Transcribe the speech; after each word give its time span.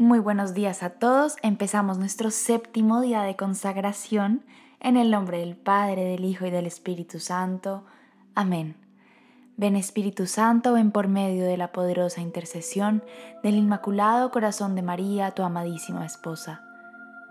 Muy 0.00 0.18
buenos 0.18 0.54
días 0.54 0.82
a 0.82 0.94
todos. 0.94 1.36
Empezamos 1.42 1.98
nuestro 1.98 2.30
séptimo 2.30 3.02
día 3.02 3.20
de 3.20 3.36
consagración 3.36 4.42
en 4.80 4.96
el 4.96 5.10
nombre 5.10 5.40
del 5.40 5.58
Padre, 5.58 6.04
del 6.04 6.24
Hijo 6.24 6.46
y 6.46 6.50
del 6.50 6.64
Espíritu 6.64 7.18
Santo. 7.18 7.84
Amén. 8.34 8.76
Ven 9.58 9.76
Espíritu 9.76 10.26
Santo, 10.26 10.72
ven 10.72 10.90
por 10.90 11.08
medio 11.08 11.44
de 11.44 11.58
la 11.58 11.70
poderosa 11.70 12.22
intercesión 12.22 13.04
del 13.42 13.56
Inmaculado 13.56 14.30
Corazón 14.30 14.74
de 14.74 14.80
María, 14.80 15.32
tu 15.32 15.42
amadísima 15.42 16.06
esposa. 16.06 16.62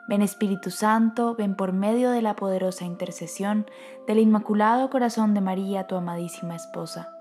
Ven 0.07 0.21
Espíritu 0.21 0.69
Santo, 0.69 1.33
ven 1.33 1.55
por 1.55 1.73
medio 1.73 2.11
de 2.11 2.21
la 2.21 2.35
poderosa 2.35 2.85
intercesión 2.85 3.65
del 4.05 4.19
Inmaculado 4.19 4.91
Corazón 4.91 5.33
de 5.33 5.41
María, 5.41 5.87
tu 5.87 5.95
amadísima 5.95 6.55
esposa. 6.55 7.18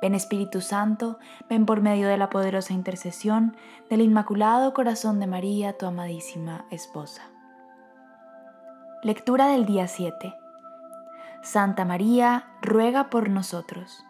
Ven 0.00 0.14
Espíritu 0.14 0.60
Santo, 0.60 1.18
ven 1.48 1.66
por 1.66 1.82
medio 1.82 2.08
de 2.08 2.16
la 2.16 2.30
poderosa 2.30 2.72
intercesión 2.72 3.56
del 3.90 4.00
Inmaculado 4.00 4.72
Corazón 4.72 5.20
de 5.20 5.26
María, 5.26 5.76
tu 5.76 5.86
amadísima 5.86 6.64
esposa. 6.70 7.22
Lectura 9.02 9.48
del 9.48 9.66
día 9.66 9.88
7. 9.88 10.34
Santa 11.42 11.84
María, 11.84 12.46
ruega 12.62 13.10
por 13.10 13.28
nosotros. 13.28 14.04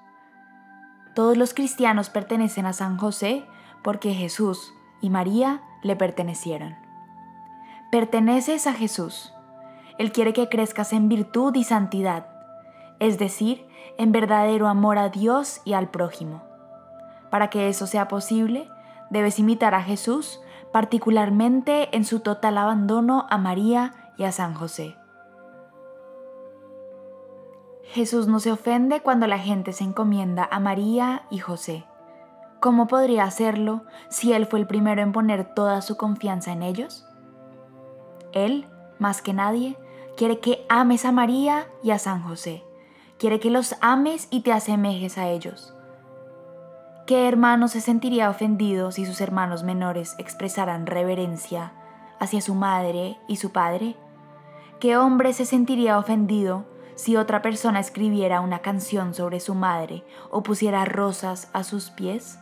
Todos 1.15 1.37
los 1.37 1.55
cristianos 1.55 2.09
pertenecen 2.09 2.67
a 2.67 2.73
San 2.73 2.97
José 2.97 3.45
porque 3.83 4.15
Jesús 4.15 4.73
y 5.01 5.11
María 5.11 5.61
le 5.83 5.97
pertenecieron. 5.97 6.77
Perteneces 7.91 8.67
a 8.67 8.75
Jesús. 8.75 9.35
Él 9.99 10.13
quiere 10.13 10.33
que 10.33 10.49
crezcas 10.49 10.93
en 10.93 11.09
virtud 11.09 11.55
y 11.57 11.65
santidad, 11.65 12.29
es 13.01 13.19
decir, 13.19 13.67
en 13.99 14.13
verdadero 14.13 14.69
amor 14.69 14.99
a 14.99 15.09
Dios 15.09 15.61
y 15.65 15.75
al 15.75 15.91
prójimo. 15.91 16.43
Para 17.31 17.51
que 17.51 17.69
eso 17.69 17.87
sea 17.87 18.09
posible, 18.09 18.69
debes 19.11 19.39
imitar 19.39 19.75
a 19.75 19.83
Jesús, 19.83 20.41
particularmente 20.73 21.95
en 21.97 22.05
su 22.05 22.21
total 22.21 22.59
abandono 22.59 23.27
a 23.31 23.39
María 23.39 24.13
y 24.17 24.25
a 24.25 24.33
San 24.33 24.55
José. 24.55 24.97
Jesús 27.85 28.29
no 28.29 28.39
se 28.39 28.53
ofende 28.53 29.01
cuando 29.01 29.27
la 29.27 29.39
gente 29.39 29.73
se 29.73 29.85
encomienda 29.85 30.49
a 30.51 30.61
María 30.61 31.23
y 31.31 31.39
José. 31.39 31.85
¿Cómo 32.61 32.87
podría 32.87 33.25
hacerlo 33.25 33.85
si 34.09 34.33
Él 34.33 34.47
fue 34.47 34.61
el 34.61 34.67
primero 34.67 35.03
en 35.03 35.13
poner 35.13 35.55
toda 35.55 35.83
su 35.83 35.97
confianza 35.97 36.53
en 36.53 36.63
ellos? 36.63 37.07
Él, 38.33 38.69
más 38.99 39.23
que 39.23 39.33
nadie, 39.33 39.77
quiere 40.17 40.39
que 40.39 40.65
ames 40.69 41.05
a 41.05 41.11
María 41.11 41.67
y 41.83 41.91
a 41.91 41.99
San 41.99 42.23
José 42.23 42.65
quiere 43.21 43.39
que 43.39 43.51
los 43.51 43.77
ames 43.83 44.29
y 44.31 44.41
te 44.41 44.51
asemejes 44.51 45.19
a 45.19 45.29
ellos. 45.29 45.75
¿Qué 47.07 47.29
hermano 47.29 47.69
se 47.69 47.83
sentiría 47.83 48.31
ofendido 48.31 48.93
si 48.93 49.05
sus 49.05 49.21
hermanos 49.21 49.63
menores 49.63 50.15
expresaran 50.17 50.87
reverencia 50.87 51.75
hacia 52.19 52.41
su 52.41 52.55
madre 52.55 53.19
y 53.29 53.37
su 53.37 53.53
padre? 53.53 53.95
¿Qué 54.81 54.97
hombre 54.97 55.35
se 55.35 55.45
sentiría 55.45 55.99
ofendido 55.99 56.65
si 56.95 57.17
otra 57.17 57.43
persona 57.43 57.79
escribiera 57.79 58.41
una 58.41 58.61
canción 58.61 59.13
sobre 59.13 59.39
su 59.41 59.55
madre 59.55 60.03
o 60.31 60.43
pusiera 60.43 60.87
rosas 60.87 61.51
a 61.53 61.63
sus 61.63 61.91
pies? 61.91 62.39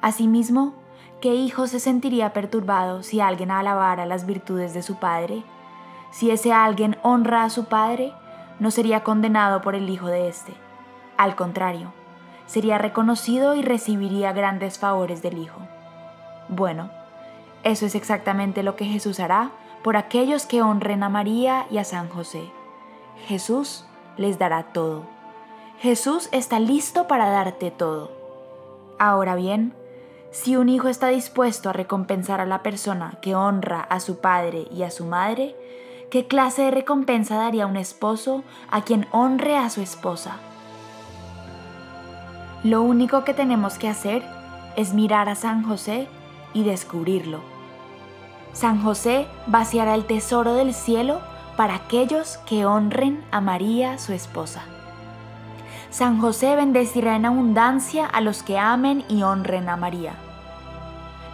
Asimismo, 0.00 0.72
¿qué 1.20 1.34
hijo 1.34 1.66
se 1.66 1.80
sentiría 1.80 2.32
perturbado 2.32 3.02
si 3.02 3.20
alguien 3.20 3.50
alabara 3.50 4.06
las 4.06 4.24
virtudes 4.24 4.72
de 4.72 4.82
su 4.82 4.94
padre? 4.96 5.44
Si 6.12 6.30
ese 6.30 6.54
alguien 6.54 6.96
honra 7.02 7.44
a 7.44 7.50
su 7.50 7.66
padre, 7.66 8.14
no 8.58 8.70
sería 8.70 9.02
condenado 9.02 9.60
por 9.60 9.74
el 9.74 9.88
hijo 9.90 10.06
de 10.08 10.28
éste. 10.28 10.52
Al 11.16 11.36
contrario, 11.36 11.92
sería 12.46 12.78
reconocido 12.78 13.54
y 13.54 13.62
recibiría 13.62 14.32
grandes 14.32 14.78
favores 14.78 15.22
del 15.22 15.38
hijo. 15.38 15.60
Bueno, 16.48 16.90
eso 17.64 17.86
es 17.86 17.94
exactamente 17.94 18.62
lo 18.62 18.76
que 18.76 18.84
Jesús 18.84 19.18
hará 19.20 19.50
por 19.82 19.96
aquellos 19.96 20.46
que 20.46 20.62
honren 20.62 21.02
a 21.02 21.08
María 21.08 21.66
y 21.70 21.78
a 21.78 21.84
San 21.84 22.08
José. 22.08 22.50
Jesús 23.26 23.86
les 24.16 24.38
dará 24.38 24.64
todo. 24.72 25.04
Jesús 25.78 26.28
está 26.32 26.58
listo 26.58 27.06
para 27.06 27.28
darte 27.28 27.70
todo. 27.70 28.10
Ahora 28.98 29.34
bien, 29.34 29.74
si 30.30 30.56
un 30.56 30.68
hijo 30.68 30.88
está 30.88 31.08
dispuesto 31.08 31.70
a 31.70 31.72
recompensar 31.72 32.40
a 32.40 32.46
la 32.46 32.62
persona 32.62 33.18
que 33.20 33.34
honra 33.34 33.80
a 33.80 34.00
su 34.00 34.20
padre 34.20 34.66
y 34.70 34.82
a 34.82 34.90
su 34.90 35.04
madre, 35.04 35.56
¿Qué 36.10 36.28
clase 36.28 36.62
de 36.62 36.70
recompensa 36.70 37.36
daría 37.36 37.66
un 37.66 37.76
esposo 37.76 38.44
a 38.70 38.82
quien 38.82 39.08
honre 39.10 39.56
a 39.56 39.68
su 39.70 39.80
esposa? 39.80 40.36
Lo 42.62 42.82
único 42.82 43.24
que 43.24 43.34
tenemos 43.34 43.76
que 43.76 43.88
hacer 43.88 44.22
es 44.76 44.94
mirar 44.94 45.28
a 45.28 45.34
San 45.34 45.64
José 45.64 46.06
y 46.54 46.62
descubrirlo. 46.62 47.40
San 48.52 48.82
José 48.82 49.26
vaciará 49.48 49.96
el 49.96 50.04
tesoro 50.04 50.54
del 50.54 50.74
cielo 50.74 51.20
para 51.56 51.74
aquellos 51.74 52.38
que 52.46 52.66
honren 52.66 53.24
a 53.32 53.40
María, 53.40 53.98
su 53.98 54.12
esposa. 54.12 54.62
San 55.90 56.20
José 56.20 56.54
bendecirá 56.54 57.16
en 57.16 57.26
abundancia 57.26 58.06
a 58.06 58.20
los 58.20 58.44
que 58.44 58.58
amen 58.58 59.04
y 59.08 59.22
honren 59.24 59.68
a 59.68 59.76
María. 59.76 60.14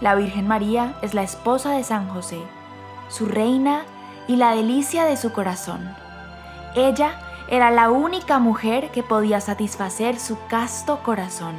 La 0.00 0.15
Virgen 0.15 0.49
María 0.49 0.94
es 1.03 1.12
la 1.12 1.22
esposa 1.22 1.72
de 1.72 1.84
San 1.84 2.09
José, 2.09 2.41
su 3.09 3.27
reina 3.27 3.83
y 4.28 4.37
la 4.37 4.55
delicia 4.55 5.05
de 5.05 5.16
su 5.16 5.33
corazón. 5.33 5.94
Ella 6.75 7.12
era 7.49 7.71
la 7.71 7.91
única 7.91 8.38
mujer 8.38 8.91
que 8.91 9.03
podía 9.03 9.41
satisfacer 9.41 10.19
su 10.19 10.38
casto 10.47 11.00
corazón. 11.03 11.55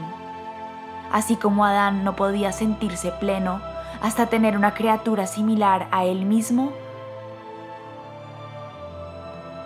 Así 1.12 1.36
como 1.36 1.66
Adán 1.66 2.04
no 2.04 2.16
podía 2.16 2.52
sentirse 2.52 3.12
pleno 3.12 3.62
hasta 4.02 4.26
tener 4.26 4.58
una 4.58 4.74
criatura 4.74 5.28
similar 5.28 5.88
a 5.92 6.06
él 6.06 6.26
mismo, 6.26 6.72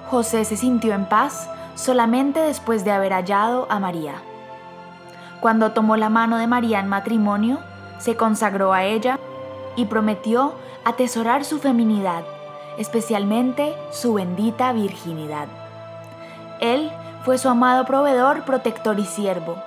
José 0.09 0.45
se 0.45 0.55
sintió 0.55 0.93
en 0.93 1.05
paz 1.05 1.49
solamente 1.75 2.39
después 2.39 2.85
de 2.85 2.91
haber 2.91 3.13
hallado 3.13 3.67
a 3.69 3.79
María. 3.79 4.15
Cuando 5.41 5.71
tomó 5.71 5.97
la 5.97 6.09
mano 6.09 6.37
de 6.37 6.47
María 6.47 6.79
en 6.79 6.87
matrimonio, 6.87 7.59
se 7.99 8.15
consagró 8.15 8.73
a 8.73 8.83
ella 8.83 9.19
y 9.75 9.85
prometió 9.85 10.55
atesorar 10.85 11.45
su 11.45 11.59
feminidad 11.59 12.23
especialmente 12.77 13.75
su 13.91 14.13
bendita 14.13 14.71
virginidad. 14.73 15.47
Él 16.59 16.91
fue 17.23 17.37
su 17.37 17.49
amado 17.49 17.85
proveedor, 17.85 18.43
protector 18.43 18.99
y 18.99 19.05
siervo. 19.05 19.57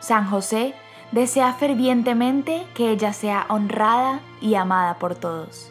San 0.00 0.26
José 0.26 0.74
desea 1.12 1.52
fervientemente 1.52 2.66
que 2.74 2.90
ella 2.90 3.12
sea 3.12 3.46
honrada 3.48 4.20
y 4.40 4.54
amada 4.54 4.94
por 4.98 5.14
todos. 5.14 5.70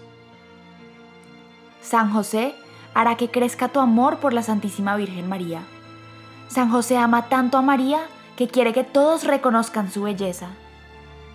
San 1.81 2.13
José 2.13 2.55
hará 2.93 3.17
que 3.17 3.29
crezca 3.29 3.67
tu 3.67 3.79
amor 3.79 4.17
por 4.17 4.33
la 4.33 4.43
Santísima 4.43 4.95
Virgen 4.95 5.27
María. 5.27 5.61
San 6.47 6.69
José 6.69 6.97
ama 6.97 7.29
tanto 7.29 7.57
a 7.57 7.61
María 7.61 7.99
que 8.38 8.47
quiere 8.47 8.73
que 8.73 8.83
todos 8.83 9.23
reconozcan 9.25 9.91
su 9.91 10.03
belleza. 10.03 10.47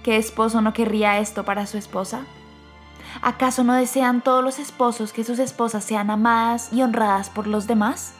¿Qué 0.03 0.17
esposo 0.17 0.61
no 0.61 0.73
querría 0.73 1.19
esto 1.19 1.45
para 1.45 1.67
su 1.67 1.77
esposa? 1.77 2.23
¿Acaso 3.23 3.65
no 3.65 3.75
desean 3.75 4.21
todos 4.21 4.45
los 4.45 4.59
esposos 4.59 5.13
que 5.13 5.25
sus 5.25 5.39
esposas 5.39 5.85
sean 5.85 6.11
amadas 6.11 6.73
y 6.73 6.83
honradas 6.83 7.31
por 7.31 7.47
los 7.47 7.67
demás? 7.67 8.15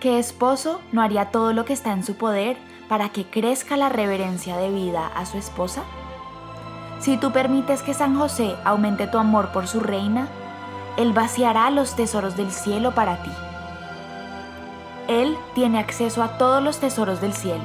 ¿Qué 0.00 0.18
esposo 0.18 0.80
no 0.92 1.02
haría 1.02 1.30
todo 1.30 1.52
lo 1.52 1.64
que 1.64 1.72
está 1.72 1.92
en 1.92 2.04
su 2.04 2.16
poder 2.16 2.56
para 2.88 3.10
que 3.10 3.24
crezca 3.24 3.76
la 3.76 3.88
reverencia 3.88 4.56
de 4.56 4.70
vida 4.70 5.06
a 5.06 5.26
su 5.26 5.38
esposa? 5.38 5.82
Si 7.00 7.16
tú 7.16 7.32
permites 7.32 7.82
que 7.82 7.94
San 7.94 8.16
José 8.16 8.54
aumente 8.64 9.06
tu 9.06 9.18
amor 9.18 9.50
por 9.52 9.66
su 9.66 9.80
reina, 9.80 10.28
Él 10.96 11.12
vaciará 11.12 11.70
los 11.70 11.96
tesoros 11.96 12.36
del 12.36 12.52
cielo 12.52 12.94
para 12.94 13.22
ti. 13.22 13.30
Él 15.08 15.36
tiene 15.54 15.78
acceso 15.78 16.22
a 16.22 16.38
todos 16.38 16.62
los 16.62 16.78
tesoros 16.78 17.20
del 17.20 17.32
cielo. 17.32 17.64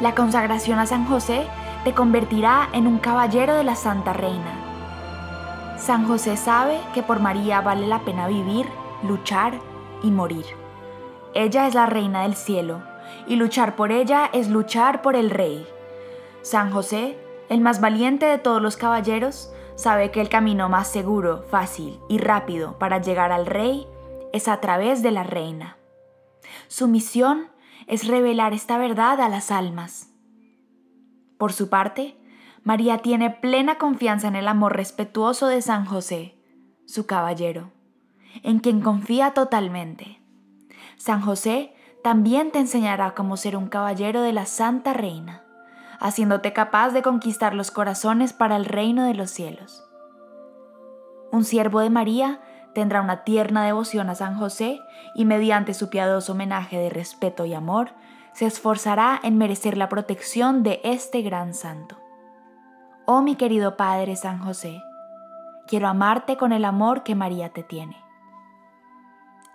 La 0.00 0.14
consagración 0.14 0.78
a 0.78 0.86
San 0.86 1.06
José 1.06 1.46
te 1.84 1.94
convertirá 1.94 2.68
en 2.72 2.86
un 2.86 2.98
caballero 2.98 3.54
de 3.54 3.64
la 3.64 3.74
Santa 3.74 4.12
Reina. 4.12 5.76
San 5.78 6.06
José 6.06 6.36
sabe 6.36 6.78
que 6.94 7.02
por 7.02 7.18
María 7.18 7.60
vale 7.60 7.88
la 7.88 8.04
pena 8.04 8.28
vivir, 8.28 8.66
luchar 9.02 9.54
y 10.02 10.12
morir. 10.12 10.46
Ella 11.34 11.66
es 11.66 11.74
la 11.74 11.86
Reina 11.86 12.22
del 12.22 12.36
cielo, 12.36 12.82
y 13.26 13.34
luchar 13.34 13.74
por 13.74 13.90
ella 13.90 14.30
es 14.32 14.48
luchar 14.48 15.02
por 15.02 15.16
el 15.16 15.30
Rey. 15.30 15.66
San 16.42 16.70
José, 16.70 17.18
el 17.48 17.60
más 17.60 17.80
valiente 17.80 18.26
de 18.26 18.38
todos 18.38 18.62
los 18.62 18.76
caballeros, 18.76 19.52
sabe 19.74 20.12
que 20.12 20.20
el 20.20 20.28
camino 20.28 20.68
más 20.68 20.86
seguro, 20.86 21.42
fácil 21.50 21.98
y 22.08 22.18
rápido 22.18 22.78
para 22.78 23.00
llegar 23.00 23.32
al 23.32 23.46
Rey 23.46 23.88
es 24.32 24.46
a 24.46 24.60
través 24.60 25.02
de 25.02 25.10
la 25.10 25.24
Reina. 25.24 25.78
Su 26.68 26.86
misión 26.86 27.48
es 27.88 28.06
revelar 28.06 28.52
esta 28.52 28.78
verdad 28.78 29.20
a 29.20 29.28
las 29.28 29.50
almas 29.50 30.11
por 31.42 31.52
su 31.52 31.68
parte, 31.68 32.16
María 32.62 32.98
tiene 32.98 33.28
plena 33.28 33.76
confianza 33.76 34.28
en 34.28 34.36
el 34.36 34.46
amor 34.46 34.76
respetuoso 34.76 35.48
de 35.48 35.60
San 35.60 35.86
José, 35.86 36.36
su 36.86 37.04
caballero, 37.06 37.72
en 38.44 38.60
quien 38.60 38.80
confía 38.80 39.34
totalmente. 39.34 40.22
San 40.98 41.20
José 41.20 41.74
también 42.04 42.52
te 42.52 42.60
enseñará 42.60 43.16
cómo 43.16 43.36
ser 43.36 43.56
un 43.56 43.66
caballero 43.66 44.22
de 44.22 44.32
la 44.32 44.46
Santa 44.46 44.92
Reina, 44.92 45.42
haciéndote 45.98 46.52
capaz 46.52 46.90
de 46.90 47.02
conquistar 47.02 47.56
los 47.56 47.72
corazones 47.72 48.32
para 48.32 48.54
el 48.54 48.64
reino 48.64 49.02
de 49.02 49.14
los 49.14 49.32
cielos. 49.32 49.82
Un 51.32 51.44
siervo 51.44 51.80
de 51.80 51.90
María 51.90 52.40
tendrá 52.72 53.02
una 53.02 53.24
tierna 53.24 53.64
devoción 53.64 54.10
a 54.10 54.14
San 54.14 54.38
José 54.38 54.78
y 55.16 55.24
mediante 55.24 55.74
su 55.74 55.90
piadoso 55.90 56.34
homenaje 56.34 56.78
de 56.78 56.88
respeto 56.88 57.46
y 57.46 57.54
amor, 57.54 57.94
se 58.32 58.46
esforzará 58.46 59.20
en 59.22 59.38
merecer 59.38 59.76
la 59.76 59.88
protección 59.88 60.62
de 60.62 60.80
este 60.84 61.22
gran 61.22 61.54
santo. 61.54 61.96
Oh 63.04 63.20
mi 63.20 63.36
querido 63.36 63.76
Padre 63.76 64.16
San 64.16 64.38
José, 64.38 64.82
quiero 65.66 65.88
amarte 65.88 66.36
con 66.36 66.52
el 66.52 66.64
amor 66.64 67.02
que 67.02 67.14
María 67.14 67.52
te 67.52 67.62
tiene. 67.62 67.96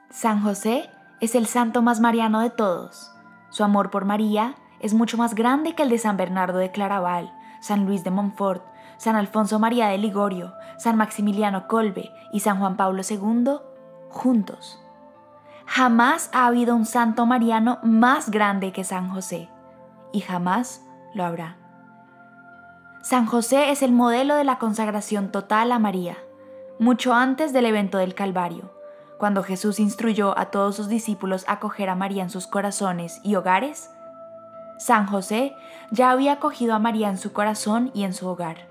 San 0.10 0.42
José 0.42 0.90
es 1.20 1.36
el 1.36 1.48
santo 1.48 1.82
más 1.82 2.00
mariano 2.00 2.40
de 2.40 2.50
todos. 2.50 3.12
Su 3.50 3.64
amor 3.64 3.90
por 3.90 4.06
María 4.06 4.56
es 4.80 4.94
mucho 4.94 5.18
más 5.18 5.34
grande 5.34 5.74
que 5.74 5.84
el 5.84 5.90
de 5.90 5.98
San 5.98 6.18
Bernardo 6.18 6.60
de 6.60 6.72
Claraval, 6.72 7.34
San 7.60 7.86
Luis 7.86 8.04
de 8.04 8.12
Montfort, 8.12 8.64
San 8.98 9.16
Alfonso 9.16 9.60
María 9.60 9.88
de 9.88 9.98
Ligorio, 9.98 10.54
San 10.78 10.98
Maximiliano 10.98 11.68
Colbe 11.68 12.12
y 12.32 12.42
San 12.42 12.60
Juan 12.60 12.78
Pablo 12.78 13.02
II 13.08 13.60
juntos. 14.10 14.80
Jamás 15.68 16.30
ha 16.34 16.46
habido 16.46 16.76
un 16.76 16.86
santo 16.86 17.26
mariano 17.26 17.80
más 17.84 18.32
grande 18.32 18.72
que 18.72 18.84
San 18.84 19.10
José, 19.10 19.50
y 20.12 20.22
jamás 20.22 20.82
lo 21.14 21.26
habrá. 21.26 21.58
San 23.02 23.26
José 23.26 23.72
es 23.72 23.84
el 23.84 23.92
modelo 23.92 24.36
de 24.36 24.44
la 24.44 24.58
consagración 24.58 25.32
total 25.32 25.72
a 25.72 25.80
María, 25.80 26.18
mucho 26.80 27.14
antes 27.14 27.54
del 27.54 27.66
evento 27.66 27.98
del 27.98 28.16
Calvario, 28.16 28.72
cuando 29.18 29.44
Jesús 29.44 29.80
instruyó 29.80 30.38
a 30.38 30.52
todos 30.52 30.76
sus 30.76 30.88
discípulos 30.88 31.46
a 31.48 31.54
acoger 31.54 31.90
a 31.90 31.96
María 31.96 32.24
en 32.24 32.30
sus 32.30 32.48
corazones 32.48 33.20
y 33.24 33.36
hogares. 33.36 33.90
San 34.78 35.08
José 35.08 35.56
ya 35.92 36.12
había 36.12 36.34
acogido 36.34 36.76
a 36.76 36.80
María 36.80 37.10
en 37.10 37.18
su 37.18 37.34
corazón 37.34 37.92
y 37.94 38.04
en 38.04 38.14
su 38.14 38.28
hogar. 38.28 38.68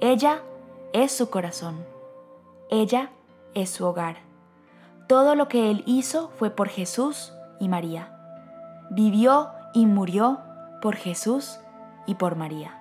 Ella 0.00 0.42
es 0.92 1.12
su 1.12 1.30
corazón. 1.30 1.84
Ella 2.70 3.10
es 3.54 3.70
su 3.70 3.86
hogar. 3.86 4.31
Todo 5.12 5.34
lo 5.34 5.46
que 5.46 5.70
él 5.70 5.82
hizo 5.84 6.30
fue 6.38 6.48
por 6.48 6.70
Jesús 6.70 7.34
y 7.60 7.68
María. 7.68 8.16
Vivió 8.88 9.50
y 9.74 9.84
murió 9.84 10.40
por 10.80 10.96
Jesús 10.96 11.60
y 12.06 12.14
por 12.14 12.34
María. 12.34 12.80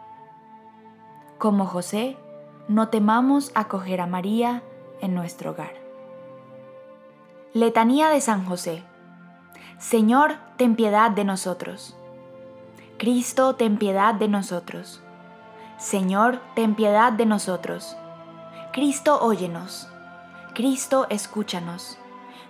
Como 1.39 1.65
José, 1.65 2.15
no 2.69 2.87
temamos 2.87 3.51
acoger 3.53 3.99
a 3.99 4.07
María 4.07 4.63
en 5.01 5.13
nuestro 5.13 5.51
hogar. 5.51 5.73
Letanía 7.51 8.07
de 8.07 8.21
San 8.21 8.45
José. 8.45 8.81
Señor, 9.77 10.35
ten 10.55 10.77
piedad 10.77 11.11
de 11.11 11.25
nosotros. 11.25 11.97
Cristo, 12.97 13.55
ten 13.55 13.77
piedad 13.77 14.13
de 14.13 14.29
nosotros. 14.29 15.01
Señor, 15.77 16.39
ten 16.55 16.75
piedad 16.75 17.11
de 17.11 17.25
nosotros. 17.25 17.97
Cristo, 18.71 19.19
óyenos. 19.21 19.89
Cristo, 20.53 21.07
escúchanos. 21.09 21.97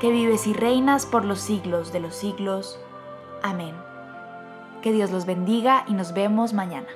que 0.00 0.10
vives 0.10 0.46
y 0.46 0.54
reinas 0.54 1.06
por 1.06 1.24
los 1.24 1.40
siglos 1.40 1.92
de 1.92 2.00
los 2.00 2.16
siglos. 2.16 2.80
Amén. 3.42 3.74
Que 4.82 4.92
Dios 4.92 5.10
los 5.10 5.26
bendiga 5.26 5.84
y 5.86 5.92
nos 5.92 6.14
vemos 6.14 6.54
mañana. 6.54 6.88